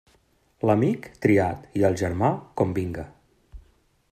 L'amic 0.69 1.09
triat 1.25 1.67
i 1.81 1.85
el 1.91 1.99
germà 2.03 2.31
com 2.63 2.73
vinga. 2.79 3.05